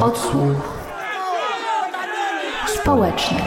[0.00, 0.78] Odsłuch
[2.66, 3.38] społeczny.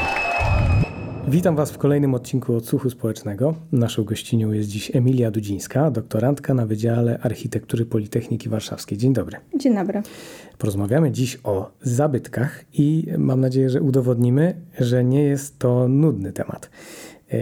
[1.28, 3.56] Witam Was w kolejnym odcinku Odsłuchu Społecznego.
[3.72, 8.98] Naszą gościnią jest dziś Emilia Dudzińska, doktorantka na Wydziale Architektury Politechniki Warszawskiej.
[8.98, 9.38] Dzień dobry.
[9.56, 10.02] Dzień dobry.
[10.58, 16.70] Porozmawiamy dziś o zabytkach i mam nadzieję, że udowodnimy, że nie jest to nudny temat.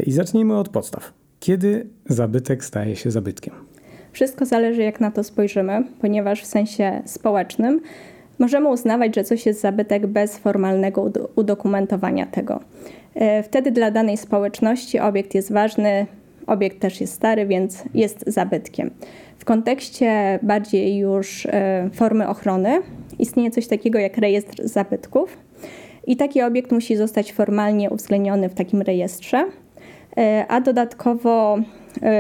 [0.06, 1.14] I zacznijmy od podstaw.
[1.40, 3.54] Kiedy zabytek staje się zabytkiem?
[4.12, 7.82] Wszystko zależy, jak na to spojrzymy, ponieważ w sensie społecznym
[8.40, 12.60] możemy uznawać, że coś jest zabytek bez formalnego udokumentowania tego.
[13.16, 16.06] E, wtedy dla danej społeczności obiekt jest ważny,
[16.48, 18.92] obiekt też jest stary, więc jest zabytkiem.
[19.38, 22.82] W kontekście bardziej już e, formy ochrony
[23.20, 25.38] istnieje coś takiego jak rejestr zabytków
[26.08, 29.46] i taki obiekt musi zostać formalnie uwzględniony w takim rejestrze,
[30.18, 31.58] e, a dodatkowo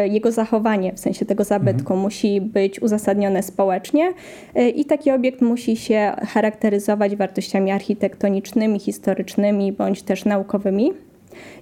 [0.05, 2.00] jego zachowanie, w sensie tego zabytku, mhm.
[2.00, 4.13] musi być uzasadnione społecznie
[4.55, 10.91] e, i taki obiekt musi się charakteryzować wartościami architektonicznymi, historycznymi bądź też naukowymi.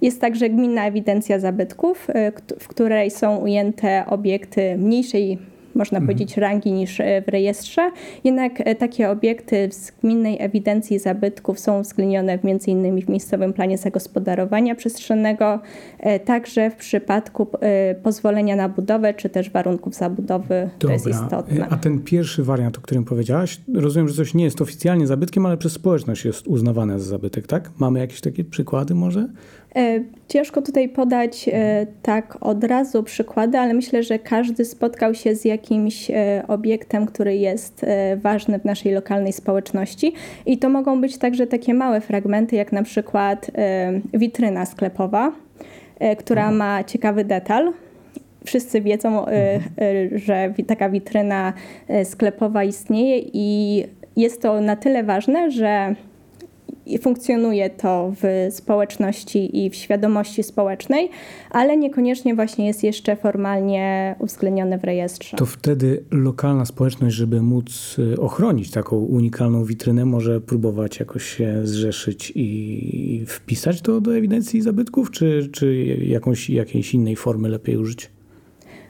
[0.01, 5.37] Jest także gminna ewidencja zabytków, e, w której są ujęte obiekty mniejszej
[5.75, 6.07] można mhm.
[6.07, 7.91] powiedzieć, rangi niż e, w rejestrze.
[8.23, 13.01] Jednak e, takie obiekty z gminnej ewidencji zabytków są uwzględnione m.in.
[13.01, 15.59] w miejscowym planie zagospodarowania przestrzennego,
[15.99, 17.47] e, także w przypadku
[18.03, 20.69] pozwolenia na budowę, czy też warunków zabudowy.
[20.79, 20.79] Dobra.
[20.79, 21.67] To jest istotne.
[21.69, 25.57] A ten pierwszy wariant, o którym powiedziałaś, rozumiem, że coś nie jest oficjalnie zabytkiem, ale
[25.57, 27.71] przez społeczność jest uznawane za zabytek, tak?
[27.79, 29.27] Mamy jakieś takie przykłady może?
[29.75, 35.35] E, ciężko tutaj podać e, tak od razu przykłady, ale myślę, że każdy spotkał się
[35.35, 37.85] z jakimś e, obiektem, który jest
[38.17, 40.13] ważny w naszej lokalnej społeczności.
[40.45, 43.51] I to mogą być także takie małe fragmenty, jak na przykład
[44.13, 45.31] witryna sklepowa,
[46.17, 46.57] która mhm.
[46.57, 47.73] ma ciekawy detal.
[48.45, 49.61] Wszyscy wiedzą, mhm.
[50.19, 51.53] że taka witryna
[52.03, 53.83] sklepowa istnieje i
[54.15, 55.95] jest to na tyle ważne, że
[56.99, 61.09] funkcjonuje to w społeczności i w świadomości społecznej,
[61.49, 65.37] ale niekoniecznie właśnie jest jeszcze formalnie uwzględnione w rejestrze.
[65.37, 71.61] To wtedy lokalna społeczność, żeby móc y, ochronić taką unikalną witrynę, może próbować jakoś się
[71.63, 78.09] zrzeszyć i wpisać to do ewidencji zabytków, czy, czy jakąś, jakiejś innej formy lepiej użyć?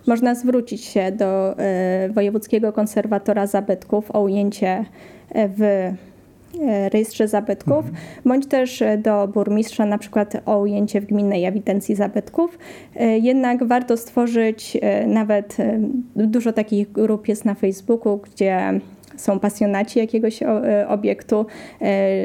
[0.08, 1.56] Można zwrócić się do
[2.10, 4.86] y, Wojewódzkiego Konserwatora Zabytków o ujęcie
[5.36, 5.96] w E,
[6.94, 7.96] rejestrze zabytków, mhm.
[8.26, 12.58] bądź też e, do burmistrza na przykład o ujęcie w gminnej ewidencji zabytków.
[12.96, 15.58] E, jednak warto stworzyć nawet,
[16.16, 18.80] dużo takich grup jest na Facebooku, gdzie
[19.18, 20.40] są pasjonaci jakiegoś
[20.88, 21.46] obiektu,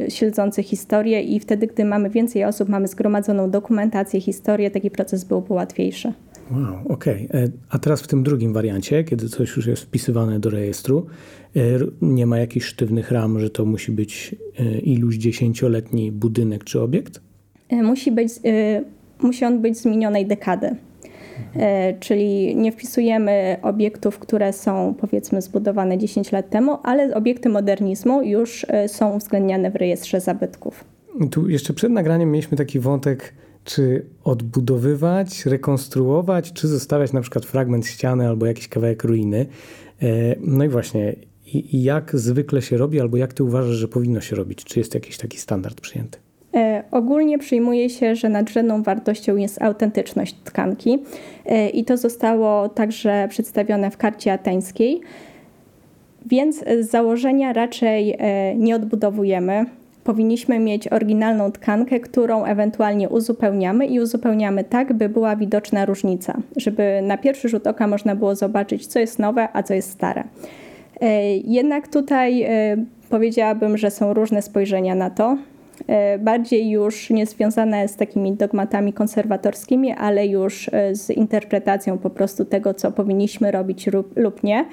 [0.09, 5.55] śledzący historię i wtedy, gdy mamy więcej osób, mamy zgromadzoną dokumentację, historię, taki proces byłby
[5.55, 6.13] łatwiejszy.
[6.51, 7.29] Wow, okej.
[7.29, 7.53] Okay.
[7.71, 11.07] A teraz w tym drugim wariancie, kiedy coś już jest wpisywane do rejestru,
[11.46, 11.46] E,
[12.03, 17.21] nie ma jakichś sztywnych ram, że to musi być e, iluś dziesięcioletni budynek czy obiekt?
[17.69, 18.33] E, musi, być,
[19.22, 20.66] musi on być z minionej dekady.
[21.55, 22.00] Mhm.
[22.00, 28.66] Czyli nie wpisujemy obiektów, które są powiedzmy zbudowane 10 lat temu, ale obiekty modernizmu już
[28.87, 30.84] są uwzględniane w rejestrze zabytków.
[31.31, 33.34] Tu jeszcze przed nagraniem mieliśmy taki wątek,
[33.65, 39.47] czy odbudowywać, rekonstruować, czy zostawiać na przykład fragment ściany albo jakiś kawałek ruiny.
[40.41, 41.16] No i właśnie,
[41.47, 44.65] i, i jak zwykle się robi, albo jak ty uważasz, że powinno się robić?
[44.65, 46.19] Czy jest jakiś taki standard przyjęty?
[46.55, 50.99] E, ogólnie przyjmuje się, że nadrzędną wartością jest autentyczność tkanki
[51.47, 55.01] e, i to zostało także przedstawione w karcie ateńskiej.
[56.27, 59.65] Więc z założenia raczej e, nie odbudowujemy.
[60.05, 67.01] Powinniśmy mieć oryginalną tkankę, którą ewentualnie uzupełniamy i uzupełniamy tak, by była widoczna różnica, żeby
[67.03, 70.25] na pierwszy rzut oka można było zobaczyć, co jest nowe, a co jest stare.
[71.01, 72.77] E, jednak tutaj e,
[73.11, 75.39] powiedziałabym, że są różne spojrzenia na to.
[75.87, 82.45] E, bardziej już nie związane z takimi dogmatami konserwatorskimi, ale już z interpretacją po prostu
[82.45, 83.87] tego, co powinniśmy robić
[84.17, 84.65] lub nie.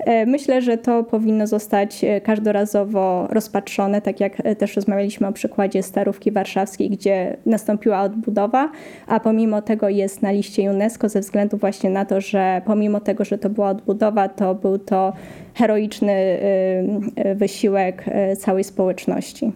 [0.00, 5.32] E, myślę, że to powinno zostać e, każdorazowo rozpatrzone, tak jak e, też rozmawialiśmy o
[5.32, 8.70] przykładzie Starówki Warszawskiej, gdzie nastąpiła odbudowa,
[9.06, 13.24] a pomimo tego jest na liście UNESCO ze względu właśnie na to, że pomimo tego,
[13.24, 15.12] że to była odbudowa, to był to
[15.54, 16.38] heroiczny
[17.34, 18.04] wysiłek
[18.38, 19.52] całej społeczności.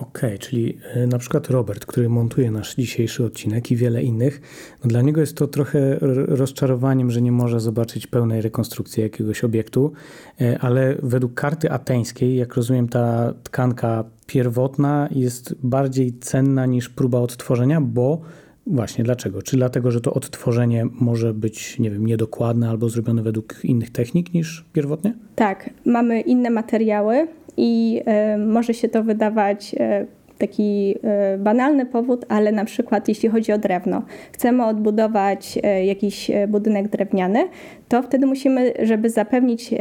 [0.00, 4.40] Okej, okay, czyli e, na przykład Robert, który montuje nasz dzisiejszy odcinek i wiele innych,
[4.84, 5.96] no dla niego jest to trochę
[6.28, 9.92] rozczarowaniem, że nie może zobaczyć pełnej rekonstrukcji jakiegoś obiektu,
[10.40, 17.18] e, ale według karty ateńskiej, jak rozumiem, ta tkanka pierwotna jest bardziej cenna niż próba
[17.18, 18.20] odtworzenia, bo
[18.66, 19.42] Właśnie, dlaczego?
[19.42, 24.34] Czy dlatego, że to odtworzenie może być, nie wiem, niedokładne albo zrobione według innych technik
[24.34, 25.14] niż pierwotnie?
[25.34, 28.02] Tak, mamy inne materiały, i
[28.46, 29.74] może się to wydawać
[30.38, 30.94] taki
[31.38, 34.02] banalny powód, ale na przykład jeśli chodzi o drewno,
[34.32, 37.48] chcemy odbudować jakiś budynek drewniany,
[37.88, 39.74] to wtedy musimy, żeby zapewnić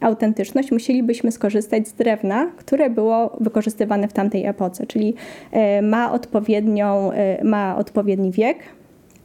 [0.00, 5.14] autentyczność, musielibyśmy skorzystać z drewna, które było wykorzystywane w tamtej epoce, czyli
[5.52, 8.58] e, ma, odpowiednią, e, ma odpowiedni wiek,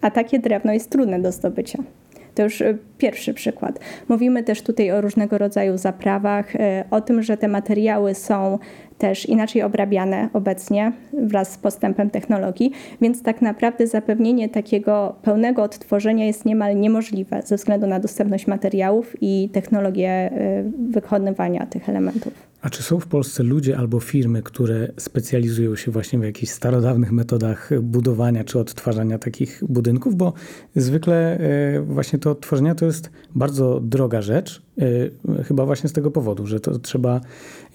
[0.01, 1.83] a takie drewno jest trudne do zdobycia.
[2.35, 3.79] To już e, pierwszy przykład.
[4.09, 6.53] Mówimy też tutaj o różnego rodzaju zaprawach,
[6.91, 8.59] o tym, że te materiały są
[9.01, 16.25] też inaczej obrabiane obecnie wraz z postępem technologii, więc tak naprawdę zapewnienie takiego pełnego odtworzenia
[16.25, 22.50] jest niemal niemożliwe ze względu na dostępność materiałów i technologię y, wykonywania tych elementów.
[22.61, 27.11] A czy są w Polsce ludzie albo firmy, które specjalizują się właśnie w jakichś starodawnych
[27.11, 30.15] metodach budowania czy odtwarzania takich budynków?
[30.15, 30.33] Bo
[30.75, 34.61] zwykle e, właśnie to odtworzenia to jest bardzo droga rzecz,
[35.37, 37.21] e, chyba właśnie z tego powodu, że to trzeba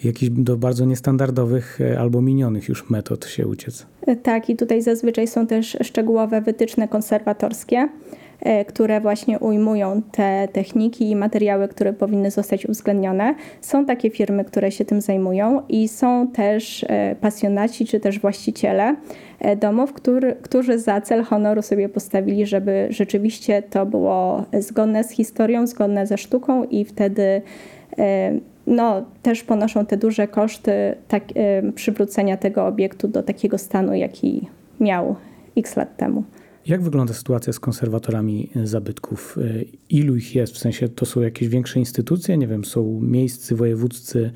[0.04, 3.86] jakichś do bardzo niestandardowych e, albo minionych już metod się uciec.
[4.22, 7.88] Tak, i tutaj zazwyczaj są też szczegółowe wytyczne konserwatorskie
[8.68, 13.34] które właśnie ujmują te techniki i materiały, które powinny zostać uwzględnione.
[13.60, 18.96] Są takie firmy, które się tym zajmują i są też e, pasjonaci czy też właściciele
[19.40, 25.10] e, domów, który, którzy za cel honoru sobie postawili, żeby rzeczywiście to było zgodne z
[25.10, 27.42] historią, zgodne ze sztuką i wtedy
[28.66, 30.72] no, też ponoszą te duże koszty
[31.08, 31.24] tak,
[31.74, 34.48] przywrócenia tego obiektu do takiego stanu, jaki
[34.80, 35.16] miał
[35.56, 36.22] x lat temu.
[36.68, 39.38] Jak wygląda sytuacja z konserwatorami zabytków?
[39.90, 40.52] Ilu ich jest?
[40.52, 42.36] W sensie to są jakieś większe instytucje?
[42.36, 44.30] Nie wiem, są miejscy, wojewódzcy?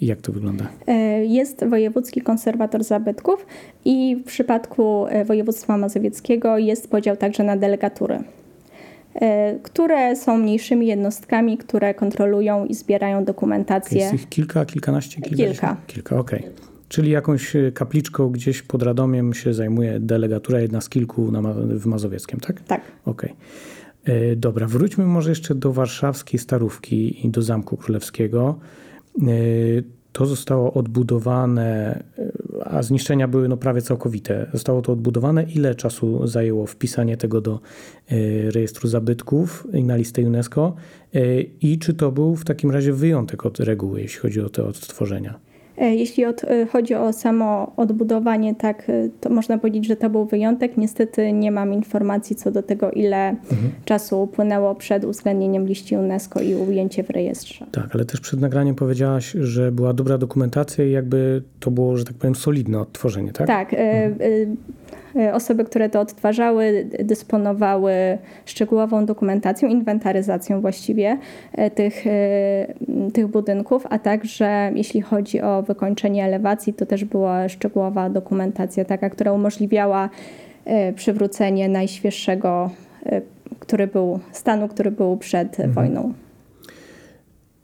[0.00, 0.68] Jak to wygląda?
[0.86, 3.46] E, jest Wojewódzki Konserwator Zabytków
[3.84, 8.18] i w przypadku e, województwa mazowieckiego jest podział także na delegatury
[9.14, 13.98] e, które są mniejszymi jednostkami, które kontrolują i zbierają dokumentację.
[13.98, 15.20] Jest ich kilka, kilkanaście?
[15.20, 15.76] Kilka.
[15.86, 16.40] Kilka, okej.
[16.40, 16.71] Okay.
[16.92, 21.86] Czyli jakąś e, kapliczką gdzieś pod Radomiem się zajmuje delegatura, jedna z kilku na, w
[21.86, 22.62] Mazowieckiem, tak?
[22.62, 22.80] Tak.
[23.04, 23.34] Okej.
[24.02, 24.14] Okay.
[24.14, 28.58] E, dobra, wróćmy może jeszcze do warszawskiej Starówki i do Zamku Królewskiego.
[29.18, 29.22] E,
[30.12, 32.02] to zostało odbudowane,
[32.64, 34.46] a zniszczenia były no prawie całkowite.
[34.52, 35.42] Zostało to odbudowane.
[35.42, 37.60] Ile czasu zajęło wpisanie tego do
[38.50, 40.74] rejestru zabytków i na listę UNESCO?
[41.60, 45.51] I czy to był w takim razie wyjątek od reguły, jeśli chodzi o te odtworzenia?
[45.78, 50.10] E, jeśli od, e, chodzi o samo odbudowanie, tak, e, to można powiedzieć, że to
[50.10, 50.76] był wyjątek.
[50.76, 53.72] Niestety nie mam informacji co do tego, ile mhm.
[53.84, 57.66] czasu upłynęło przed uwzględnieniem liści UNESCO i ujęcie w rejestrze.
[57.72, 62.04] Tak, ale też przed nagraniem powiedziałaś, że była dobra dokumentacja i jakby to było, że
[62.04, 63.46] tak powiem, solidne odtworzenie, tak?
[63.46, 63.74] Tak.
[63.74, 64.12] Mhm.
[64.20, 64.82] E,
[65.32, 67.92] osoby, które to odtwarzały, dysponowały
[68.46, 71.18] szczegółową dokumentacją, inwentaryzacją właściwie
[71.52, 72.10] e, tych, e,
[73.12, 79.10] tych budynków, a także jeśli chodzi o wykończenie elewacji, to też była szczegółowa dokumentacja taka,
[79.10, 80.10] która umożliwiała
[80.94, 82.70] przywrócenie najświeższego
[83.60, 85.72] który był, stanu, który był przed mhm.
[85.72, 86.14] wojną.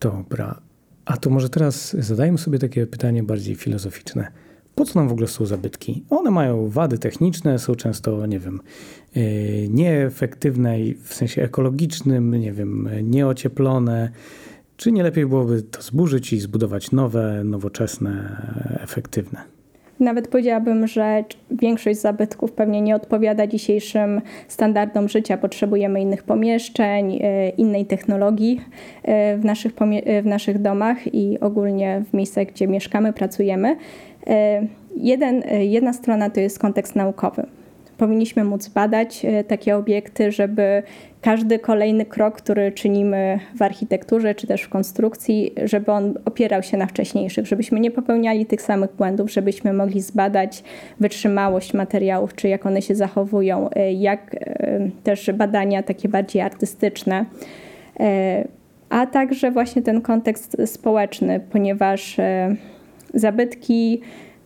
[0.01, 0.61] Dobra.
[1.05, 4.29] A to może teraz zadajmy sobie takie pytanie bardziej filozoficzne
[4.79, 6.05] po co nam w ogóle są zabytki?
[6.11, 8.61] One mają wady techniczne, są często, nie wiem,
[9.15, 9.21] e,
[9.69, 14.11] nieefektywne w sensie ekologicznym, nie wiem, nieocieplone.
[14.77, 18.43] Czy nie lepiej byłoby to zburzyć i zbudować nowe, nowoczesne,
[18.83, 19.59] efektywne?
[20.01, 25.37] Nawet powiedziałabym, że większość zabytków pewnie nie odpowiada dzisiejszym standardom życia.
[25.37, 28.61] Potrzebujemy innych pomieszczeń, e, innej technologii
[29.03, 29.73] e, w naszych,
[30.23, 33.77] w naszych domach i ogólnie w miejscach, gdzie mieszkamy, pracujemy.
[34.29, 34.67] E,
[34.97, 37.47] jeden, e, jedna strona to jest kontekst naukowy.
[37.99, 40.83] Powinniśmy móc badać e, takie obiekty, żeby
[41.21, 46.77] każdy kolejny krok, który czynimy w architekturze czy też w konstrukcji, żeby on opierał się
[46.77, 50.63] na wcześniejszych, żebyśmy nie popełniali tych samych błędów, żebyśmy mogli zbadać
[51.01, 54.37] wytrzymałość materiałów, czy jak one się zachowują, jak
[55.05, 57.25] też badania takie bardziej artystyczne
[58.91, 62.17] a także właśnie ten kontekst społeczny, ponieważ
[63.19, 64.01] zabytki,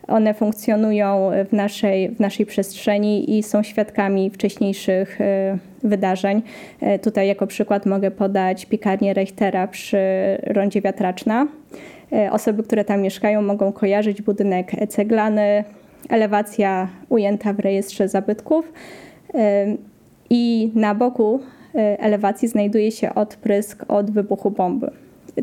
[0.09, 6.43] one funkcjonują w naszej, w naszej przestrzeni i są świadkami wcześniejszych e, wydarzeń.
[6.81, 9.99] E, tutaj jako przykład mogę podać piekarnię Reichtera przy
[10.43, 11.47] rondzie Wiatraczna.
[12.13, 15.65] E, osoby, które tam mieszkają mogą kojarzyć budynek ceglany,
[16.09, 18.73] elewacja ujęta w rejestrze zabytków
[20.31, 21.41] i na boku
[21.75, 24.91] elewacji znajduje się odprysk od wybuchu bomby.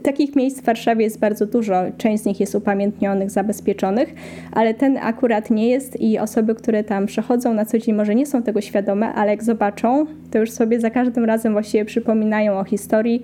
[0.03, 4.13] Takich miejsc w Warszawie jest bardzo dużo, część z nich jest upamiętnionych, zabezpieczonych,
[4.51, 8.25] ale ten akurat nie jest i osoby, które tam przechodzą na co dzień może nie
[8.25, 12.63] są tego świadome, ale jak zobaczą, to już sobie za każdym razem właściwie przypominają o
[12.63, 13.24] historii,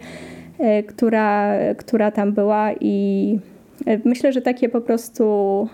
[0.59, 3.39] e, która, która tam była i
[4.05, 5.67] Myślę, że takie po prostu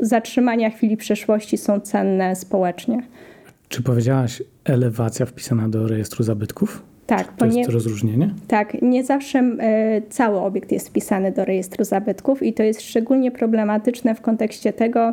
[0.00, 3.02] zatrzymania chwili przeszłości są cenne społecznie.
[3.68, 6.82] Czy powiedziałaś elewacja wpisana do rejestru zabytków?
[7.16, 7.32] Tak.
[7.36, 8.30] To jest rozróżnienie?
[8.48, 13.30] Tak, nie zawsze e, cały obiekt jest wpisany do rejestru zabytków i to jest szczególnie
[13.30, 15.12] problematyczne w kontekście tego,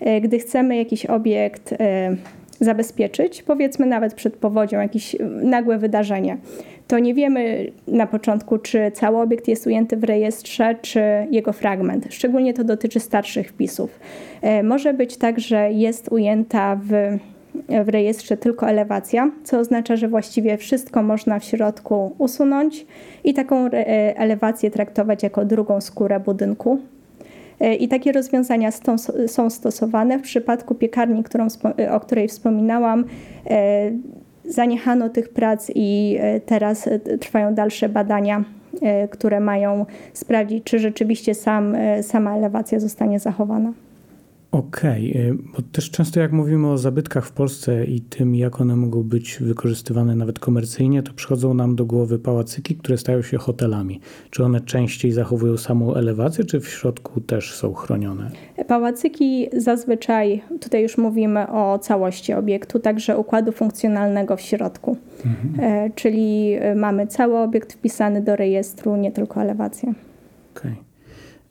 [0.00, 2.16] e, gdy chcemy jakiś obiekt e,
[2.60, 6.36] zabezpieczyć, powiedzmy nawet przed powodzią, jakieś nagłe wydarzenie,
[6.88, 11.00] to nie wiemy na początku, czy cały obiekt jest ujęty w rejestrze, czy
[11.30, 12.06] jego fragment.
[12.10, 14.00] Szczególnie to dotyczy starszych wpisów.
[14.64, 17.18] Może być tak, że jest ujęta w
[17.84, 22.86] w rejestrze tylko elewacja, co oznacza, że właściwie wszystko można w środku usunąć
[23.24, 23.70] i taką e,
[24.16, 26.78] elewację traktować jako drugą skórę budynku.
[27.60, 28.70] E, I takie rozwiązania
[29.26, 30.18] są stosowane.
[30.18, 31.46] W przypadku piekarni, którą,
[31.78, 33.04] e, o której wspominałam,
[34.44, 36.88] zaniechano tych prac i teraz
[37.20, 38.44] trwają dalsze badania,
[39.10, 43.72] które mają sprawdzić, czy rzeczywiście sam, sama elewacja zostanie zachowana.
[44.50, 48.76] Okej, okay, bo też często jak mówimy o zabytkach w Polsce i tym, jak one
[48.76, 54.00] mogą być wykorzystywane nawet komercyjnie, to przychodzą nam do głowy pałacyki, które stają się hotelami.
[54.30, 58.30] Czy one częściej zachowują samą elewację, czy w środku też są chronione?
[58.68, 64.96] Pałacyki zazwyczaj, tutaj już mówimy o całości obiektu, także układu funkcjonalnego w środku.
[65.26, 65.70] Mhm.
[65.70, 69.94] E, czyli e, mamy cały obiekt wpisany do rejestru, nie tylko elewację.
[70.56, 70.72] Okej.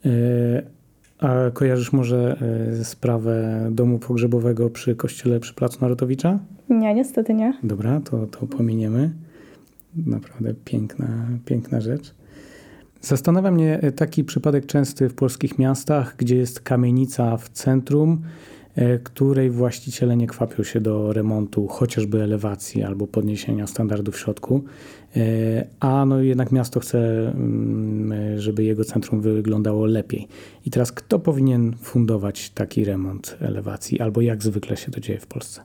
[0.01, 0.74] Okay.
[1.23, 2.37] E, a kojarzysz może
[2.79, 6.39] e, sprawę domu pogrzebowego przy kościele przy Placu Narutowicza?
[6.69, 7.53] Nie, niestety nie.
[7.63, 9.11] Dobra, to, to pominiemy.
[10.05, 11.07] Naprawdę piękna,
[11.45, 12.15] piękna rzecz.
[13.01, 18.54] Zastanawia mnie taki przypadek częsty w polskich miastach, gdzie jest kamienica w centrum, E,
[19.03, 24.63] której właściciele nie kwapią się do remontu chociażby elewacji albo podniesienia standardu w środku,
[25.15, 25.19] e,
[25.79, 30.27] a no jednak miasto chce, mm, żeby jego centrum wyglądało lepiej.
[30.65, 35.27] I teraz kto powinien fundować taki remont elewacji albo jak zwykle się to dzieje w
[35.27, 35.61] Polsce?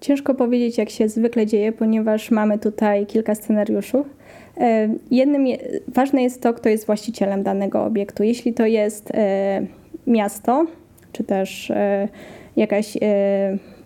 [0.00, 4.06] Ciężko powiedzieć, jak się zwykle dzieje, ponieważ mamy tutaj kilka scenariuszów.
[4.56, 5.46] E, jednym
[5.88, 8.22] ważne jest to, kto jest właścicielem danego obiektu.
[8.22, 9.12] Jeśli to jest
[10.06, 10.66] miasto,
[11.16, 12.08] czy też e,
[12.56, 13.00] jakaś e,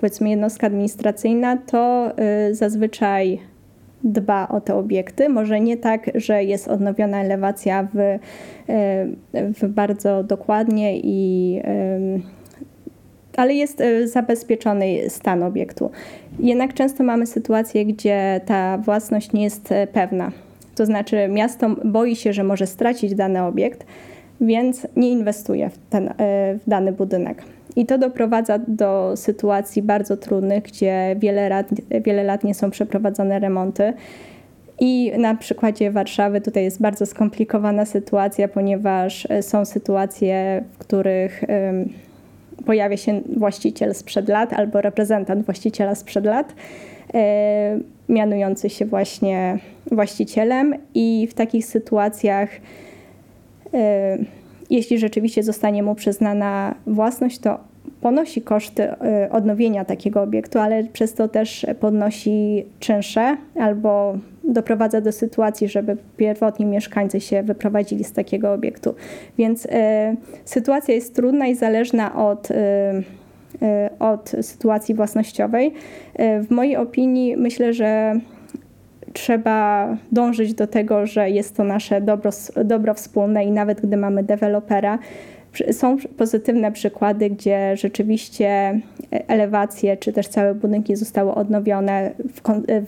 [0.00, 3.38] powiedzmy jednostka administracyjna, to e, zazwyczaj
[4.04, 5.28] dba o te obiekty.
[5.28, 8.18] Może nie tak, że jest odnowiona elewacja w,
[9.32, 11.60] w bardzo dokładnie i
[13.36, 15.90] ale jest zabezpieczony stan obiektu.
[16.38, 20.32] Jednak często mamy sytuację, gdzie ta własność nie jest pewna.
[20.74, 23.86] To znaczy miasto boi się, że może stracić dany obiekt,
[24.40, 26.12] więc nie inwestuje w, ten, e,
[26.54, 27.42] w dany budynek.
[27.76, 31.66] I to doprowadza do sytuacji bardzo trudnych, gdzie wiele lat,
[32.04, 33.92] wiele lat nie są przeprowadzone remonty.
[34.80, 41.44] I na przykładzie Warszawy tutaj jest bardzo skomplikowana sytuacja, ponieważ e, są sytuacje, w których
[42.66, 46.54] pojawia się właściciel sprzed lat albo reprezentant właściciela sprzed lat,
[47.14, 47.78] e,
[48.08, 49.58] mianujący się właśnie
[49.92, 52.48] właścicielem, i w takich sytuacjach
[54.70, 57.58] jeśli rzeczywiście zostanie mu przyznana własność, to
[58.00, 65.12] ponosi koszty e, odnowienia takiego obiektu, ale przez to też podnosi czynsze albo doprowadza do
[65.12, 68.94] sytuacji, żeby pierwotni mieszkańcy się wyprowadzili z takiego obiektu.
[69.38, 69.68] Więc y,
[70.44, 72.48] sytuacja jest trudna i zależna od,
[73.98, 75.72] od sytuacji własnościowej.
[76.18, 78.14] W mojej opinii myślę, że
[79.12, 82.30] trzeba dążyć do tego, że jest to nasze dobro,
[82.64, 84.98] dobro wspólne i nawet gdy mamy dewelopera,
[85.72, 92.40] są pozytywne przykłady, gdzie rzeczywiście elewacje czy też całe budynki zostały odnowione w,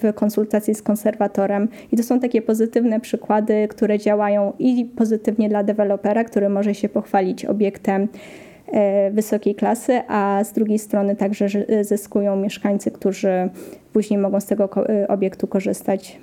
[0.03, 1.69] w, konsultacji z konserwatorem.
[1.93, 6.89] I to są takie pozytywne przykłady, które działają i pozytywnie dla dewelopera, który może się
[6.89, 8.09] pochwalić obiektem
[9.13, 11.47] wysokiej klasy, a z drugiej strony także
[11.81, 13.51] zyskują mieszkańcy, którzy
[13.93, 16.21] później mogą z tego e, obiektu korzystać.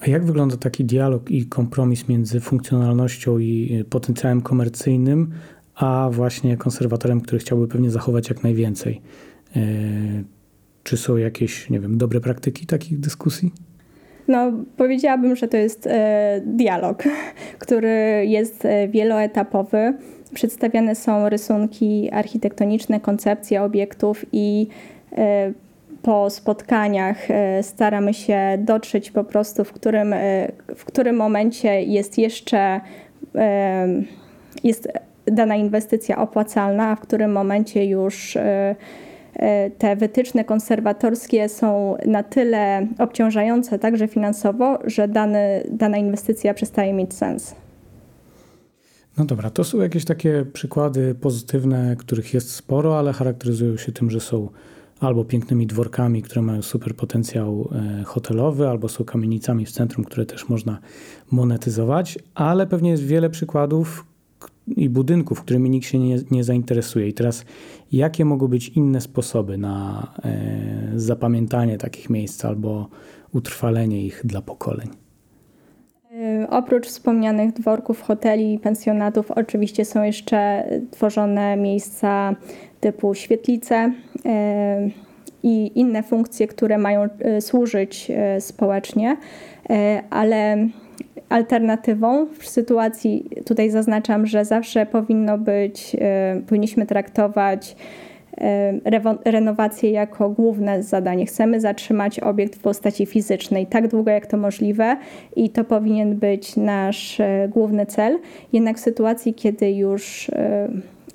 [0.00, 5.30] A jak wygląda taki dialog i kompromis między funkcjonalnością i e, potencjałem komercyjnym,
[5.74, 9.00] a właśnie konserwatorem, który chciałby pewnie zachować jak najwięcej?
[10.82, 13.52] Czy są jakieś, nie wiem, dobre praktyki takich dyskusji?
[14.28, 15.88] No, powiedziałabym, że to jest
[16.46, 17.02] dialog,
[17.58, 19.94] który jest wieloetapowy
[20.34, 24.66] przedstawiane są rysunki architektoniczne, koncepcje obiektów i
[25.12, 25.52] e,
[26.02, 32.18] po spotkaniach e, staramy się dotrzeć po prostu, w którym, e, w którym momencie jest
[32.18, 32.80] jeszcze
[34.64, 34.88] jest
[35.26, 38.38] dana inwestycja opłacalna, a w którym momencie już
[39.78, 47.14] te wytyczne konserwatorskie są na tyle obciążające także finansowo, że dany, dana inwestycja przestaje mieć
[47.14, 47.54] sens.
[49.18, 54.10] No dobra, to są jakieś takie przykłady pozytywne, których jest sporo, ale charakteryzują się tym,
[54.10, 54.48] że są
[55.00, 60.26] albo pięknymi dworkami, które mają super potencjał e, hotelowy, albo są kamienicami w centrum, które
[60.26, 60.78] też można
[61.30, 64.06] monetyzować, ale pewnie jest wiele przykładów
[64.68, 67.08] i budynków, którymi nikt się nie, nie zainteresuje.
[67.08, 67.44] I teraz,
[67.92, 72.88] jakie mogą być inne sposoby na e, zapamiętanie takich miejsc albo
[73.32, 75.03] utrwalenie ich dla pokoleń?
[76.24, 82.34] E, oprócz wspomnianych dworków, hoteli i pensjonatów, oczywiście są jeszcze tworzone miejsca
[82.80, 83.92] typu świetlice
[84.26, 84.88] e,
[85.42, 89.16] i inne funkcje, które mają e, służyć społecznie,
[90.10, 90.68] ale
[91.28, 95.96] alternatywą w sytuacji, tutaj zaznaczam, że zawsze powinno być,
[96.46, 97.76] powinniśmy traktować
[99.24, 101.26] renowację jako główne zadanie.
[101.26, 104.96] Chcemy zatrzymać obiekt w postaci fizycznej tak długo jak to możliwe
[105.36, 108.18] i to powinien być nasz e, główny cel.
[108.52, 110.68] Jednak w sytuacji, kiedy już e,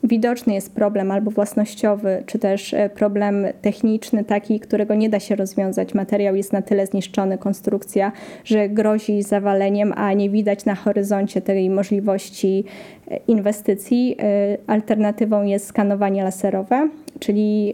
[0.04, 5.36] widoczny jest problem albo własnościowy, czy też e, problem techniczny, taki, którego nie da się
[5.36, 5.94] rozwiązać.
[5.94, 8.12] Materiał jest na tyle zniszczony, konstrukcja,
[8.44, 12.64] że grozi zawaleniem, a nie widać na horyzoncie tej możliwości
[13.08, 14.16] e, inwestycji.
[14.20, 16.90] E, alternatywą jest skanowanie laserowe,
[17.20, 17.74] czyli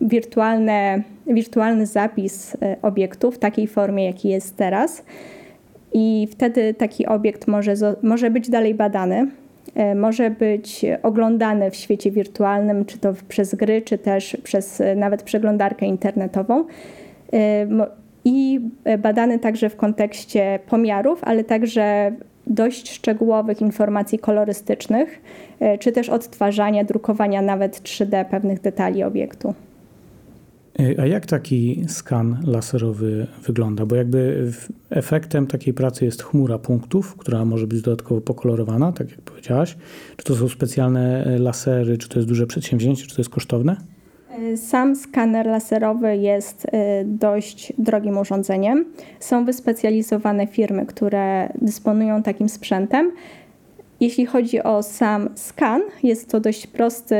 [0.00, 5.04] wirtualne, wirtualny zapis obiektu w takiej formie, jaki jest teraz.
[5.92, 9.26] I wtedy taki obiekt może, może być dalej badany
[9.94, 15.22] może być oglądane w świecie wirtualnym, czy to przez gry, czy też przez e, nawet
[15.22, 16.64] przeglądarkę internetową.
[17.32, 17.66] E,
[18.24, 18.60] I
[18.98, 22.12] badany także w kontekście pomiarów, ale także
[22.46, 25.22] dość szczegółowych informacji kolorystycznych,
[25.80, 29.54] czy też odtwarzania, drukowania nawet 3D pewnych detali obiektu.
[30.98, 33.86] A jak taki skan laserowy wygląda?
[33.86, 34.52] Bo jakby
[34.90, 39.76] efektem takiej pracy jest chmura punktów, która może być dodatkowo pokolorowana, tak jak powiedziałaś.
[40.16, 43.76] Czy to są specjalne e, lasery, czy to jest duże przedsięwzięcie, czy to jest kosztowne?
[44.30, 48.84] E, sam skaner laserowy jest e, dość drogim urządzeniem.
[49.20, 53.12] Są wyspecjalizowane firmy, które dysponują takim sprzętem.
[54.00, 57.16] Jeśli chodzi o sam skan, jest to dość prosty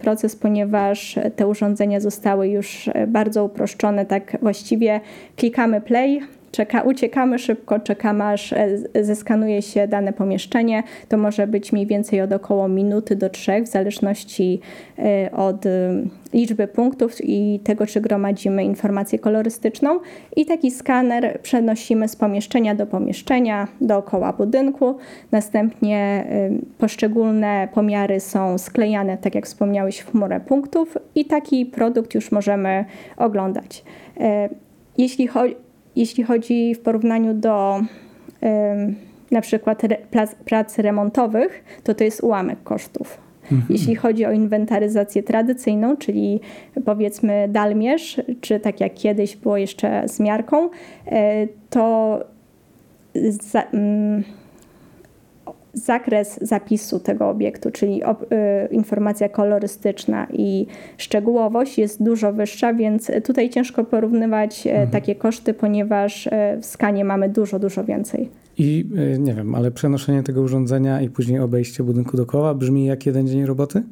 [0.00, 4.06] proces, ponieważ te urządzenia zostały już bardzo uproszczone.
[4.06, 5.00] Tak właściwie
[5.36, 6.20] klikamy play,
[6.54, 8.68] czeka, uciekamy szybko, czekamy aż e,
[9.04, 10.82] zeskanuje się dane pomieszczenie.
[11.08, 14.60] To może być mniej więcej od około minuty do trzech, w zależności
[14.98, 15.70] e, od e,
[16.32, 20.00] liczby punktów i tego, czy gromadzimy informację kolorystyczną.
[20.36, 24.96] I taki skaner przenosimy z pomieszczenia do pomieszczenia, dookoła budynku.
[25.32, 26.24] Następnie
[26.78, 32.84] poszczególne pomiary są sklejane, tak jak wspomniałeś, w chmurę punktów i taki produkt już możemy
[33.16, 33.84] oglądać.
[34.98, 35.63] Jeśli chodzi
[35.96, 37.80] jeśli chodzi w porównaniu do
[39.30, 39.82] na przykład
[40.44, 43.18] prac remontowych, to to jest ułamek kosztów.
[43.42, 43.62] Mhm.
[43.70, 46.40] Jeśli chodzi o inwentaryzację tradycyjną, czyli
[46.84, 50.70] powiedzmy dalmierz, czy tak jak kiedyś było jeszcze z miarką,
[51.06, 52.18] e, to
[53.30, 54.24] za, mm,
[55.74, 58.06] zakres zapisu tego obiektu, czyli y,
[58.70, 64.90] informacja kolorystyczna i szczegółowość jest dużo wyższa, więc tutaj ciężko porównywać e, mhm.
[64.90, 68.28] takie koszty, ponieważ e, w skanie mamy dużo, dużo więcej.
[68.58, 73.06] I e, nie wiem, ale przenoszenie tego urządzenia i później obejście budynku dookoła brzmi jak
[73.06, 73.82] jeden dzień roboty?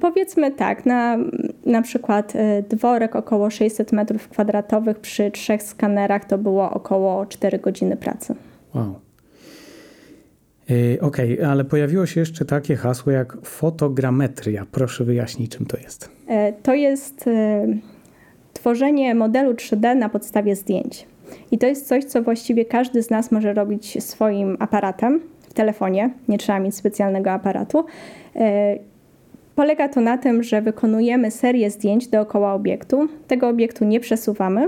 [0.00, 1.18] Powiedzmy tak, na,
[1.66, 2.32] na przykład
[2.68, 8.34] dworek około 600 m2 przy trzech skanerach to było około 4 godziny pracy.
[8.74, 9.07] Wow.
[10.68, 14.66] Yy, okej, okay, ale pojawiło się jeszcze takie hasło jak fotogrametria.
[14.72, 16.10] Proszę wyjaśnić, czym to jest.
[16.26, 17.66] E, to jest e,
[18.52, 21.06] tworzenie modelu 3D na podstawie zdjęć.
[21.50, 26.10] I to jest coś, co właściwie każdy z nas może robić swoim aparatem w telefonie.
[26.28, 27.84] Nie trzeba mieć specjalnego aparatu.
[28.36, 28.78] E,
[29.54, 33.08] polega to na tym, że wykonujemy serię zdjęć dookoła obiektu.
[33.26, 34.66] Tego obiektu nie przesuwamy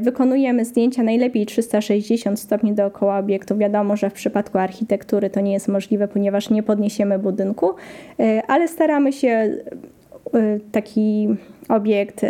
[0.00, 3.56] wykonujemy zdjęcia najlepiej 360 stopni dookoła obiektu.
[3.56, 7.74] Wiadomo, że w przypadku architektury to nie jest możliwe, ponieważ nie podniesiemy budynku,
[8.20, 9.58] e, ale staramy się e,
[10.72, 11.28] taki
[11.68, 12.20] obiekt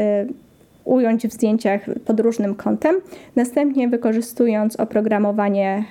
[0.84, 2.96] ująć w zdjęciach pod różnym kątem.
[3.36, 5.84] Następnie wykorzystując oprogramowanie,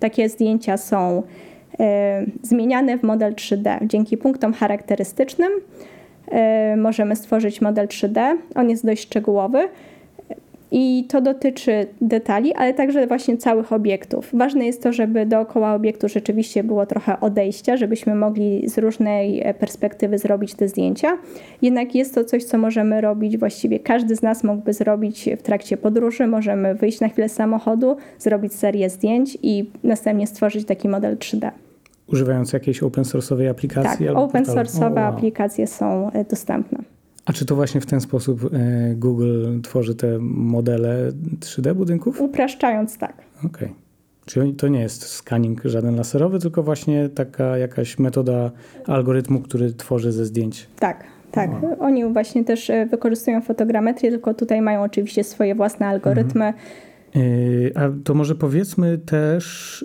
[0.00, 1.22] takie zdjęcia są
[2.42, 3.86] zmieniane w model 3D.
[3.86, 5.50] Dzięki punktom charakterystycznym
[6.76, 8.36] możemy stworzyć model 3D.
[8.54, 9.68] On jest dość szczegółowy.
[10.76, 14.30] I to dotyczy detali, ale także właśnie całych obiektów.
[14.32, 19.54] Ważne jest to, żeby dookoła obiektu rzeczywiście było trochę odejścia, żebyśmy mogli z różnej e,
[19.54, 21.18] perspektywy zrobić te zdjęcia.
[21.62, 25.76] Jednak jest to coś, co możemy robić właściwie każdy z nas mógłby zrobić w trakcie
[25.76, 26.26] podróży.
[26.26, 31.50] Możemy wyjść na chwilę z samochodu, zrobić serię zdjęć i następnie stworzyć taki model 3D.
[32.12, 34.06] używając jakiejś open source'owej aplikacji?
[34.06, 35.14] Tak, open source'owe wow.
[35.14, 36.93] aplikacje są dostępne.
[37.26, 38.50] A czy to właśnie w ten sposób
[38.94, 42.20] Google tworzy te modele 3D budynków?
[42.20, 43.22] Upraszczając, tak.
[43.38, 43.48] Okej.
[43.50, 43.84] Okay.
[44.26, 48.50] Czyli to nie jest scanning żaden laserowy, tylko właśnie taka jakaś metoda
[48.86, 50.68] algorytmu, który tworzy ze zdjęć.
[50.78, 51.50] Tak, tak.
[51.78, 56.44] Oni właśnie też e, wykorzystują fotogrametrię, tylko tutaj mają oczywiście swoje własne algorytmy.
[56.44, 57.72] Mhm.
[57.74, 59.84] A to może powiedzmy też,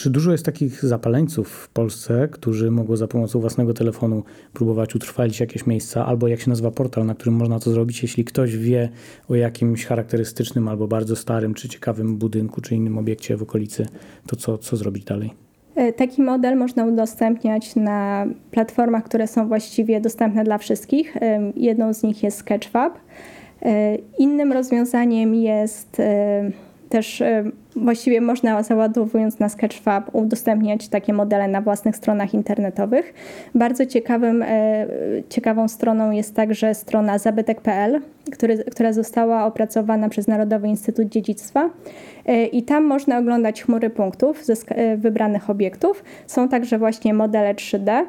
[0.00, 5.40] czy dużo jest takich zapaleńców w Polsce, którzy mogą za pomocą własnego telefonu próbować utrwalić
[5.40, 8.88] jakieś miejsca, albo jak się nazywa portal, na którym można to zrobić, jeśli ktoś wie
[9.28, 13.86] o jakimś charakterystycznym albo bardzo starym czy ciekawym budynku czy innym obiekcie w okolicy,
[14.26, 15.30] to co, co zrobić dalej?
[15.74, 21.16] E, taki model można udostępniać na platformach, które są właściwie dostępne dla wszystkich.
[21.16, 22.98] E, jedną z nich jest Sketchfab.
[23.62, 26.02] E, innym rozwiązaniem jest
[26.90, 27.44] też e,
[27.76, 33.14] właściwie można załadowując na Sketchfab udostępniać takie modele na własnych stronach internetowych.
[33.54, 34.86] Bardzo ciekawym, e,
[35.28, 38.00] ciekawą stroną jest także strona zabytek.pl,
[38.70, 41.70] która została opracowana przez Narodowy Instytut Dziedzictwa
[42.26, 44.54] e, i tam można oglądać chmury punktów ze
[44.96, 46.04] wybranych obiektów.
[46.26, 48.02] Są także właśnie modele 3D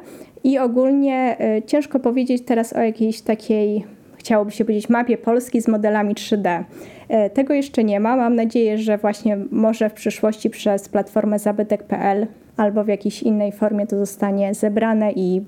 [0.44, 3.84] i ogólnie ciężko powiedzieć teraz o jakiejś takiej
[4.22, 6.64] chciałoby się powiedzieć, mapie Polski z modelami 3D.
[7.08, 8.16] E, tego jeszcze nie ma.
[8.16, 13.86] Mam nadzieję, że właśnie może w przyszłości przez platformę zabytek.pl albo w jakiejś innej formie
[13.86, 15.42] to zostanie zebrane i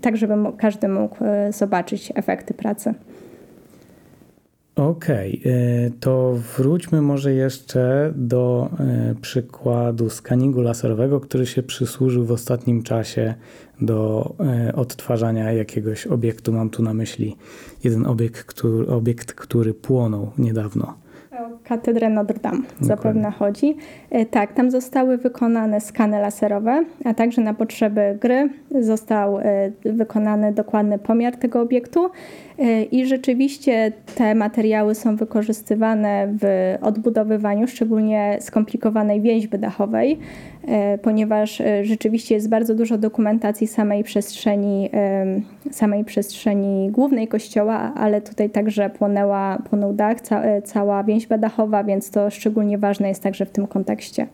[0.00, 2.94] tak, żeby każdy mógł e, zobaczyć efekty pracy.
[4.76, 8.70] Okej, okay, e, to wróćmy może jeszcze do
[9.20, 13.34] przykładu skaningu laserowego, który się przysłużył w ostatnim czasie
[13.80, 14.34] do
[14.74, 16.52] odtwarzania jakiegoś obiektu.
[16.52, 17.36] Mam tu na myśli
[17.84, 21.06] jeden obiekt, który, obiekt, który płonął niedawno.
[21.64, 23.76] Katedrę Notre Dame zapewne chodzi.
[24.10, 28.48] E, tak, tam zostały wykonane skany laserowe, a także na potrzeby gry
[28.80, 32.10] został e, wykonany dokładny pomiar tego obiektu e,
[32.90, 40.18] i rzeczywiście te materiały są wykorzystywane w odbudowywaniu szczególnie skomplikowanej więźby dachowej,
[41.02, 44.90] ponieważ rzeczywiście jest bardzo dużo dokumentacji samej przestrzeni,
[45.70, 50.16] samej przestrzeni głównej kościoła, ale tutaj także płonęła, płonął dach,
[50.64, 54.26] cała więźba dachowa, więc to szczególnie ważne jest także w tym kontekście.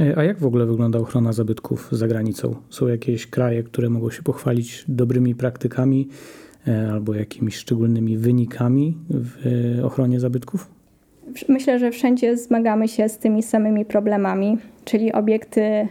[0.00, 2.54] E, a jak w ogóle wygląda ochrona zabytków za granicą?
[2.70, 6.45] Są jakieś kraje, które mogą się pochwalić dobrymi praktykami e,
[6.92, 9.46] albo jakimiś szczególnymi wynikami w
[9.80, 10.70] e, ochronie zabytków?
[11.48, 15.88] Myślę, że wszędzie zmagamy się z tymi samymi problemami, czyli obiekty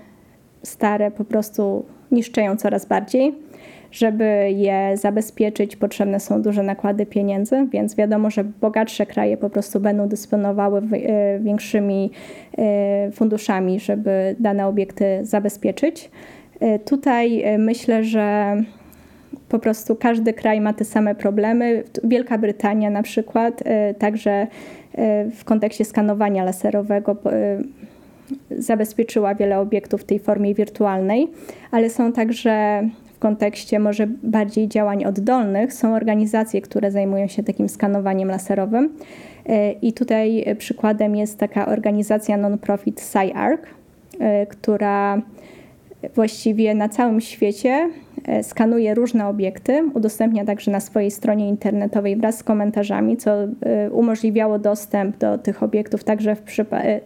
[0.63, 3.33] stare po prostu niszczeją coraz bardziej
[3.95, 9.79] żeby je zabezpieczyć, potrzebne są duże nakłady pieniędzy, więc wiadomo, że bogatsze kraje po prostu
[9.79, 12.11] będą dysponowały e, większymi
[12.57, 16.11] e, funduszami, żeby dane obiekty zabezpieczyć.
[16.59, 18.55] E, tutaj myślę, że
[19.49, 21.83] po prostu każdy kraj ma te same problemy.
[22.03, 23.63] Wielka Brytania na przykład,
[23.99, 24.47] także
[25.31, 27.15] w kontekście skanowania laserowego
[28.57, 31.27] zabezpieczyła wiele obiektów w tej formie wirtualnej,
[31.71, 32.83] ale są także
[33.15, 38.89] w kontekście może bardziej działań oddolnych są organizacje, które zajmują się takim skanowaniem laserowym.
[39.45, 43.61] E, I tutaj przykładem jest taka organizacja non-profit SciArc,
[44.19, 45.21] e, która
[46.15, 47.89] właściwie na całym świecie
[48.25, 53.31] e, skanuje różne obiekty, udostępnia także na swojej stronie internetowej wraz z komentarzami, co
[53.91, 56.41] umożliwiało dostęp do tych obiektów także w,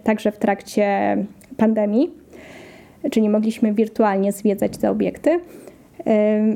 [0.03, 1.17] także w trakcie
[1.57, 2.11] pandemii,
[3.11, 5.39] czyli mogliśmy wirtualnie zwiedzać te obiekty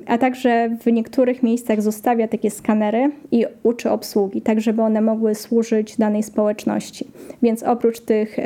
[0.08, 5.36] a także w niektórych miejscach zostawia takie skanery i uczy obsługi, tak żeby one mogły
[5.36, 7.08] służyć danej społeczności.
[7.42, 8.38] Więc oprócz tych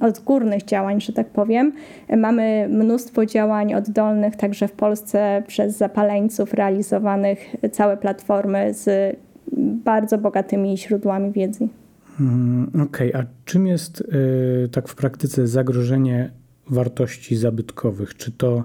[0.00, 1.72] odgórnych działań, że tak powiem,
[2.16, 9.16] mamy mnóstwo działań oddolnych, także w Polsce przez zapaleńców realizowanych całe platformy z
[9.84, 11.68] bardzo bogatymi źródłami wiedzy.
[12.20, 13.22] Mm, okej, okay.
[13.22, 16.30] a czym jest y, tak w praktyce zagrożenie
[16.70, 18.16] wartości zabytkowych?
[18.16, 18.64] Czy to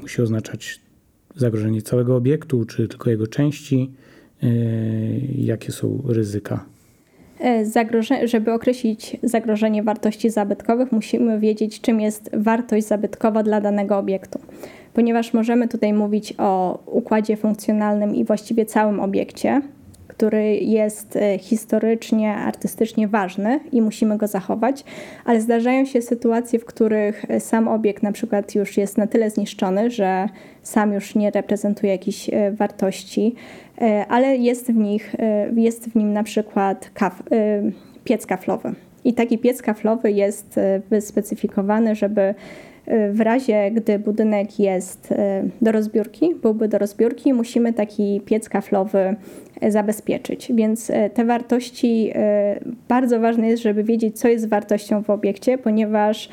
[0.00, 0.80] musi oznaczać
[1.36, 3.90] zagrożenie całego obiektu, czy tylko jego części.
[4.42, 4.48] E,
[5.38, 6.64] jakie są ryzyka?
[7.40, 13.98] E, zagroże żeby określić zagrożenie wartości zabytkowych, musimy wiedzieć, czym jest wartość zabytkowa dla danego
[13.98, 14.38] obiektu.
[14.94, 19.62] Ponieważ możemy tutaj mówić o układzie funkcjonalnym i właściwie całym obiekcie,
[20.18, 24.84] który jest e, historycznie, artystycznie ważny i musimy go zachować,
[25.24, 29.30] ale zdarzają się sytuacje, w których e, sam obiekt na przykład już jest na tyle
[29.30, 30.28] zniszczony, że
[30.62, 33.34] sam już nie reprezentuje jakichś e, wartości,
[34.08, 35.14] ale jest w, nich,
[35.56, 37.22] jest w nim na przykład kaf,
[38.04, 38.74] piec kaflowy.
[39.04, 42.34] I taki piec kaflowy jest wyspecyfikowany, żeby
[43.10, 45.14] w razie, gdy budynek jest
[45.62, 49.16] do rozbiórki, byłby do rozbiórki, musimy taki piec kaflowy
[49.68, 50.52] zabezpieczyć.
[50.54, 52.12] Więc te wartości,
[52.88, 56.28] bardzo ważne jest, żeby wiedzieć, co jest wartością w obiekcie, ponieważ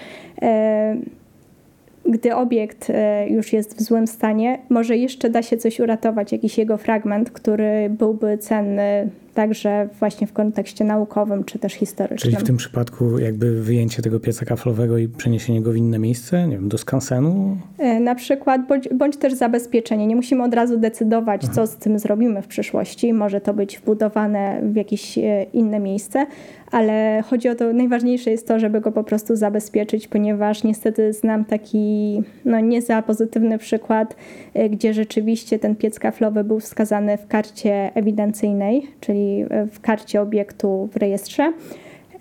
[2.05, 2.91] gdy obiekt
[3.27, 7.89] już jest w złym stanie, może jeszcze da się coś uratować, jakiś jego fragment, który
[7.89, 12.31] byłby cenny także właśnie w kontekście naukowym czy też historycznym.
[12.31, 16.47] Czyli w tym przypadku jakby wyjęcie tego pieca kaflowego i przeniesienie go w inne miejsce,
[16.47, 17.57] nie wiem, do skansenu?
[17.77, 20.07] E, na przykład, bądź, bądź też zabezpieczenie.
[20.07, 21.53] Nie musimy od razu decydować, Aha.
[21.53, 23.13] co z tym zrobimy w przyszłości.
[23.13, 26.25] Może to być wbudowane w jakieś e, inne miejsce,
[26.71, 31.45] ale chodzi o to, najważniejsze jest to, żeby go po prostu zabezpieczyć, ponieważ niestety znam
[31.45, 34.15] taki no, nie za pozytywny przykład,
[34.53, 39.24] e, gdzie rzeczywiście ten piec kaflowy był wskazany w karcie ewidencyjnej, czyli
[39.71, 41.53] w karcie obiektu w rejestrze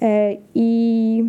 [0.03, 1.25] e, i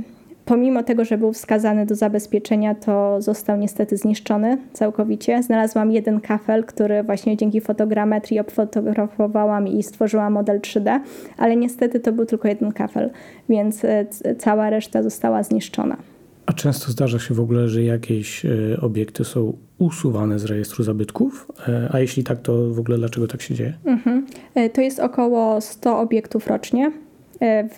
[0.45, 5.43] pomimo tego, że był wskazany do zabezpieczenia, to został niestety zniszczony całkowicie.
[5.43, 10.99] Znalazłam jeden kafel, który właśnie dzięki fotogrametrii obfotografowałam i stworzyłam model 3D,
[11.38, 13.09] ale niestety to był tylko jeden kafel,
[13.49, 14.05] więc e,
[14.38, 15.97] cała reszta została zniszczona.
[16.45, 18.49] A często zdarza się w ogóle, że jakieś e,
[18.81, 21.51] obiekty są usuwane z rejestru zabytków?
[21.91, 23.73] A jeśli tak, to w ogóle dlaczego tak się dzieje?
[23.86, 24.25] Mhm.
[24.73, 26.91] To jest około 100 obiektów rocznie.
[27.39, 27.67] E,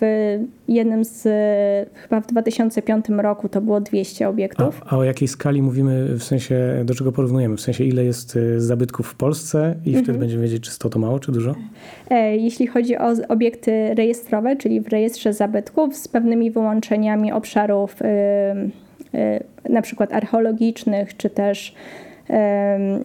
[0.68, 1.22] jednym z,
[1.94, 4.82] chyba w 2005 roku to było 200 obiektów.
[4.86, 7.56] A, a, o jakiej skali mówimy, w sensie do czego porównujemy?
[7.56, 10.04] W sensie ile jest e, zabytków w Polsce i mhm.
[10.04, 11.54] wtedy będziemy wiedzieć, czy 100 to mało, czy dużo?
[12.10, 17.96] E, jeśli chodzi o obiekty rejestrowe, czyli w rejestrze zabytków z pewnymi wyłączeniami obszarów
[19.68, 21.74] na przykład archeologicznych, czy też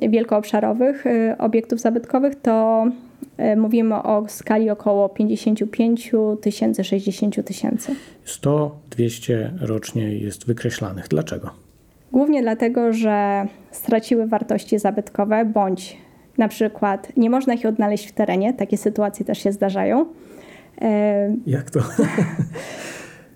[0.10, 1.04] wielkoobszarowych
[1.38, 3.12] obiektów zabytkowych, to E,
[3.58, 7.96] mówimy o skali około 55 tysięcy, 60 tysięcy.
[8.26, 11.08] 100-200 rocznie jest wykreślanych.
[11.08, 11.50] Dlaczego?
[12.12, 15.98] Głównie dlatego, że straciły wartości zabytkowe, bądź
[16.38, 18.54] na przykład nie można ich odnaleźć w terenie.
[18.54, 20.06] Takie sytuacje też się zdarzają.
[20.82, 21.80] E, Jak to?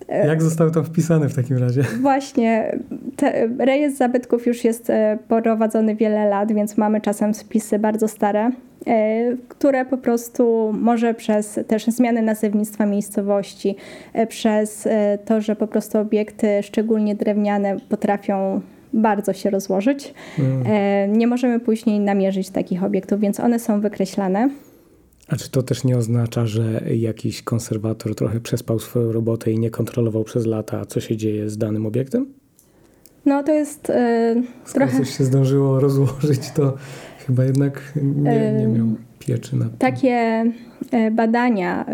[0.08, 1.82] Jak zostały tam wpisane w takim razie?
[2.00, 2.78] Właśnie,
[3.16, 8.50] te, rejestr zabytków już jest e, prowadzony wiele lat, więc mamy czasem spisy bardzo stare,
[8.86, 13.76] e, które po prostu może przez też zmiany nazewnictwa miejscowości,
[14.12, 14.88] e, przez
[15.24, 18.60] to, że po prostu obiekty, szczególnie drewniane, potrafią
[18.92, 20.14] bardzo się rozłożyć.
[20.38, 21.12] Mm.
[21.18, 24.48] Nie możemy później namierzyć takich obiektów, więc one są wykreślane.
[25.28, 29.70] A czy to też nie oznacza, że jakiś konserwator trochę przespał swoją robotę i nie
[29.70, 32.26] kontrolował przez lata, co się dzieje z danym obiektem?
[33.26, 35.04] No to jest yy, Skoro trochę...
[35.04, 36.74] coś się zdążyło rozłożyć, to
[37.26, 38.86] chyba jednak nie, nie miał
[39.18, 39.78] pieczy na tym.
[39.78, 40.44] Takie
[40.90, 41.92] e, badania e,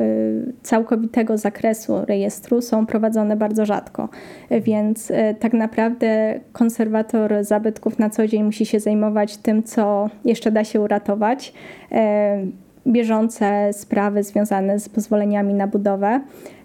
[0.63, 4.09] całkowitego zakresu rejestru są prowadzone bardzo rzadko,
[4.51, 10.65] więc tak naprawdę konserwator zabytków na co dzień musi się zajmować tym, co jeszcze da
[10.65, 11.53] się uratować
[12.87, 16.21] bieżące sprawy związane z pozwoleniami na budowę,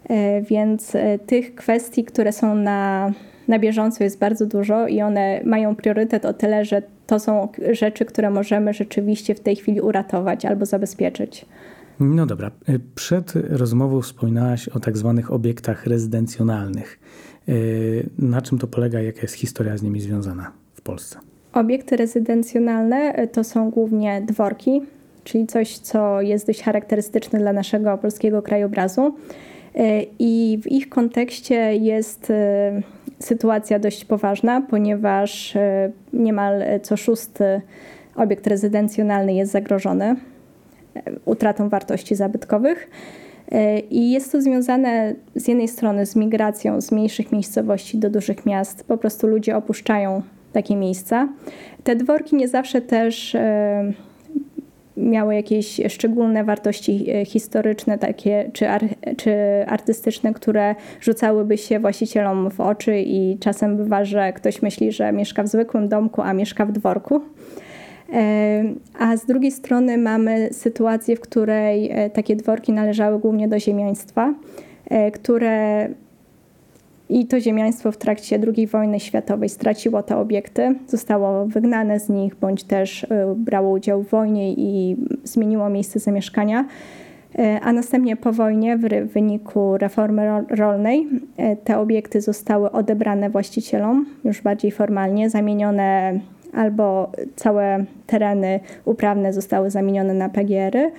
[0.10, 3.12] e, więc e, tych kwestii, które są na,
[3.48, 8.06] na bieżąco jest bardzo dużo i one mają priorytet o tyle, że to są rzeczy,
[8.06, 11.46] które możemy rzeczywiście w tej chwili uratować albo zabezpieczyć.
[12.00, 12.52] No dobra.
[12.68, 17.00] E, przed rozmową wspominałaś o tak zwanych obiektach rezydencjonalnych.
[18.18, 21.20] Na czym to polega, jaka jest historia z nimi związana w Polsce?
[21.54, 24.82] Obiekty rezydencjonalne to są głównie dworki,
[25.30, 29.16] czyli coś, co jest dość charakterystyczne dla naszego polskiego krajobrazu.
[29.76, 32.82] E, I w ich kontekście jest e,
[33.20, 37.62] sytuacja dość poważna, ponieważ e, niemal co szósty
[38.16, 40.16] obiekt rezydencjonalny jest zagrożony
[41.26, 42.90] utratą wartości zabytkowych.
[43.90, 48.84] I jest to związane z jednej strony z migracją z mniejszych miejscowości do dużych miast.
[48.84, 50.22] Po prostu ludzie opuszczają
[50.54, 51.28] takie miejsca.
[51.84, 53.36] Te dworki nie zawsze też
[55.00, 58.84] miały jakieś szczególne wartości e, historyczne takie, czy, ar,
[59.18, 59.34] czy
[59.68, 65.44] artystyczne, które rzucałyby się właścicielom w oczy i czasem bywa, że ktoś myśli, że mieszka
[65.44, 67.22] w zwykłym domku, a mieszka w dworku.
[68.14, 68.64] E,
[69.00, 74.34] a z drugiej strony mamy sytuację, w której e, takie dworki należały głównie do ziemiaństwa,
[75.14, 75.88] które
[77.10, 82.36] i to ziemiaństwo w trakcie II wojny światowej straciło te obiekty, zostało wygnane z nich,
[82.36, 86.66] bądź też y, brało udział w wojnie i zmieniło miejsce zamieszkania.
[87.40, 91.08] Y, a następnie po wojnie, w wyniku reformy rolnej,
[91.40, 96.20] y, te obiekty zostały odebrane właścicielom, już bardziej formalnie, zamienione
[96.54, 100.92] albo całe tereny uprawne zostały zamienione na PGR-y, e,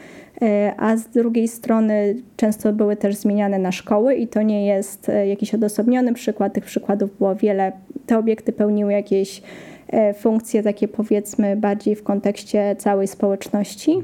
[0.76, 5.26] a z drugiej strony często były też zmieniane na szkoły i to nie jest e,
[5.26, 7.72] jakiś odosobniony przykład, tych przykładów było wiele.
[8.06, 9.42] te obiekty pełniły jakieś
[10.14, 14.02] funkcje takie powiedzmy bardziej w kontekście całej społeczności.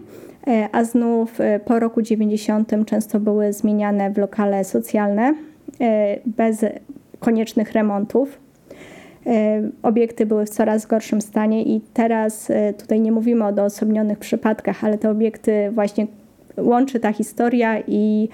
[0.72, 5.34] A znów po roku 90 często były zmieniane w lokale socjalne
[6.26, 6.64] bez
[7.20, 8.38] koniecznych remontów.
[9.26, 14.18] E, obiekty były w coraz gorszym stanie i teraz e, tutaj nie mówimy o odosobnionych
[14.18, 16.06] przypadkach, ale te obiekty właśnie
[16.56, 18.28] łączy ta historia i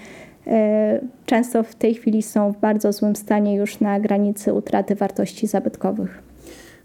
[0.47, 5.47] e, często w tej chwili są w bardzo złym stanie już na granicy utraty wartości
[5.47, 6.23] zabytkowych.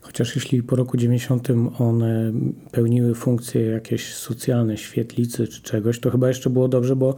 [0.07, 1.47] Chociaż jeśli po roku 90
[1.79, 2.31] one
[2.71, 7.15] pełniły funkcje jakieś socjalne, świetlicy czy czegoś, to chyba jeszcze było dobrze, bo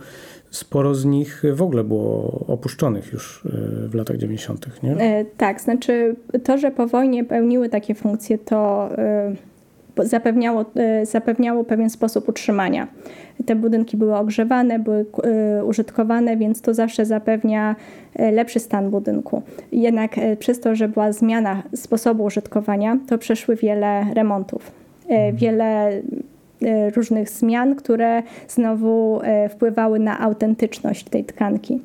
[0.51, 4.95] sporo z nich w ogóle było opuszczonych już e, w latach 90., nie?
[4.95, 8.89] E, tak, znaczy to, że po wojnie pełniły takie funkcje, to
[10.03, 10.65] zapewniało,
[11.03, 12.88] zapewniało pewien sposób utrzymania.
[13.45, 15.05] Te budynki były ogrzewane, były
[15.65, 17.75] użytkowane, więc to zawsze zapewnia
[18.31, 19.41] lepszy stan budynku.
[19.71, 24.71] Jednak przez to, że była zmiana sposobu użytkowania, to przeszły wiele remontów.
[25.09, 25.35] Mhm.
[25.35, 25.91] Wiele
[26.65, 31.81] E, różnych zmian, które znowu e, wpływały na autentyczność tej tkanki.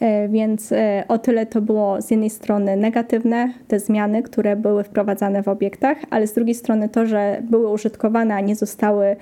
[0.00, 0.74] E, więc
[1.08, 5.96] o tyle to było z jednej strony negatywne, te zmiany, które były wprowadzane w obiektach,
[6.10, 9.16] ale z drugiej strony to, że były użytkowane, a nie zostały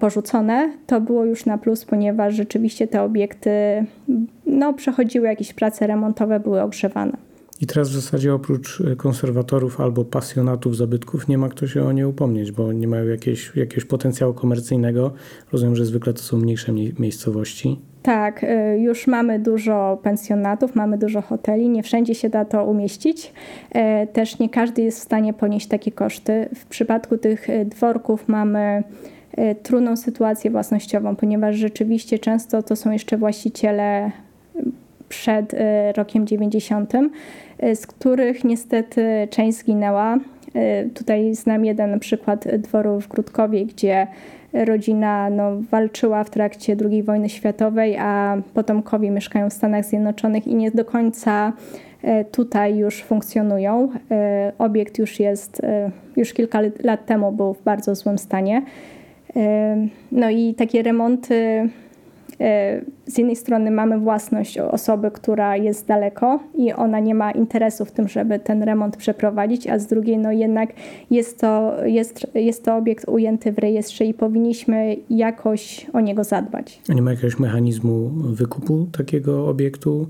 [0.00, 3.50] porzucone, to było już na plus, ponieważ rzeczywiście te obiekty
[4.46, 7.16] no, przechodziły jakieś prace remontowe, były ogrzewane.
[7.60, 11.92] I teraz w zasadzie oprócz e, konserwatorów albo pasjonatów zabytków nie ma kto się o
[11.92, 15.12] nie upomnieć, bo nie mają jakiegoś, jakiegoś potencjału komercyjnego.
[15.52, 17.80] Rozumiem, że zwykle to są mniejsze miejscowości.
[18.02, 23.32] Tak, e, już mamy dużo pensjonatów, mamy dużo hoteli, nie wszędzie się da to umieścić.
[23.72, 26.48] E, też nie każdy jest w stanie ponieść takie koszty.
[26.54, 28.82] W przypadku tych dworków mamy
[29.62, 34.10] trudną sytuację własnościową, ponieważ rzeczywiście często to są jeszcze właściciele
[35.08, 35.54] przed
[35.96, 36.92] rokiem 90
[37.60, 40.18] E, z których niestety część zginęła.
[40.94, 44.06] Tutaj znam jeden przykład dworu w Grudkowie, gdzie
[44.52, 50.54] rodzina no, walczyła w trakcie II wojny światowej, a potomkowie mieszkają w Stanach Zjednoczonych i
[50.54, 51.52] nie do końca
[52.02, 53.88] e, tutaj już funkcjonują.
[54.58, 55.62] Obiekt już jest,
[56.16, 58.62] już kilka lat temu był w bardzo złym stanie.
[60.12, 61.68] No i takie remonty E,
[63.06, 67.92] z jednej strony mamy własność osoby, która jest daleko i ona nie ma interesu w
[67.92, 70.70] tym, żeby ten remont przeprowadzić, a z drugiej no jednak
[71.10, 76.80] jest to, jest, jest to obiekt ujęty w rejestrze i powinniśmy jakoś o niego zadbać.
[76.88, 80.06] A nie ma jakiegoś mechanizmu wykupu takiego obiektu?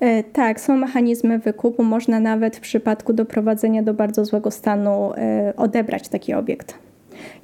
[0.00, 1.82] E, tak, są mechanizmy wykupu.
[1.82, 6.74] Można nawet w przypadku doprowadzenia do bardzo złego stanu e, odebrać taki obiekt.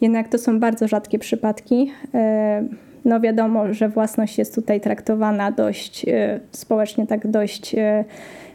[0.00, 1.92] Jednak to są bardzo rzadkie przypadki
[3.04, 8.04] no wiadomo, że własność jest tutaj traktowana dość e, społecznie, tak dość e,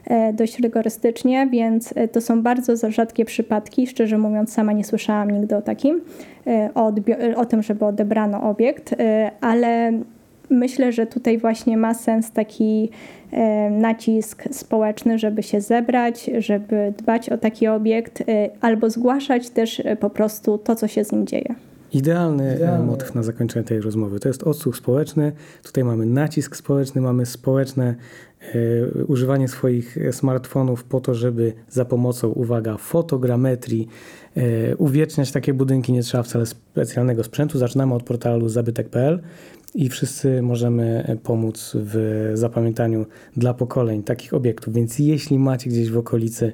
[0.07, 3.87] e, dość rygorystycznie, więc to są bardzo rzadkie przypadki.
[3.87, 6.01] Szczerze mówiąc, sama nie słyszałam nigdy o takim,
[6.75, 6.93] o,
[7.35, 8.95] o, tym, żeby odebrano obiekt,
[9.41, 9.91] ale
[10.49, 12.89] myślę, że tutaj właśnie ma sens taki
[13.71, 18.23] nacisk społeczny, żeby się zebrać, żeby dbać o taki obiekt,
[18.61, 21.55] albo zgłaszać też po prostu to, co się z nim dzieje.
[21.93, 24.19] Idealny, Idealny motyw na zakończenie tej rozmowy.
[24.19, 25.31] To jest odsłuch społeczny.
[25.63, 27.95] Tutaj mamy nacisk społeczny, mamy społeczne
[28.41, 33.87] e, używanie swoich smartfonów po to, żeby za pomocą, uwaga, fotogrametrii
[34.35, 35.93] e, uwieczniać takie budynki.
[35.93, 37.57] Nie trzeba wcale specjalnego sprzętu.
[37.57, 39.21] Zaczynamy od portalu zabytek.pl
[39.75, 43.05] i wszyscy możemy pomóc w zapamiętaniu
[43.37, 44.73] dla pokoleń takich obiektów.
[44.73, 46.53] Więc jeśli macie gdzieś w okolicy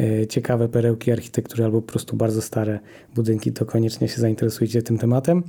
[0.00, 2.78] e, ciekawe perełki architektury albo po prostu bardzo stare
[3.14, 5.42] budynki, to koniecznie się zainteresujcie tym tematem.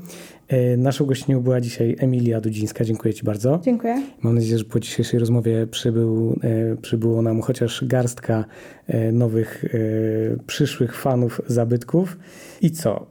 [0.47, 2.86] E, naszą gościnią była dzisiaj Emilia Dudzińska.
[2.86, 3.60] Dziękuję Ci bardzo.
[3.63, 4.03] Dziękuję.
[4.21, 8.45] Mam nadzieję, że po dzisiejszej rozmowie przybył, e, przybyło nam chociaż garstka
[9.13, 9.65] nowych
[10.47, 12.17] przyszłych fanów zabytków.
[12.62, 13.07] I co?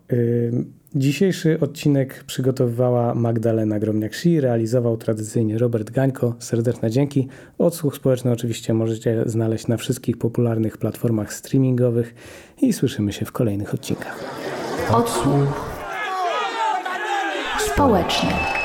[0.94, 6.34] Dzisiejszy odcinek przygotowywała Magdalena Gromniak-Shi, realizował tradycyjnie Robert Gańko.
[6.38, 7.28] Serdeczne dzięki.
[7.58, 12.14] Odsłuch społeczny oczywiście możecie znaleźć na wszystkich popularnych platformach streamingowych
[12.62, 14.24] i słyszymy się w kolejnych odcinkach.
[14.90, 15.70] Odsłuch
[17.58, 18.59] społeczny.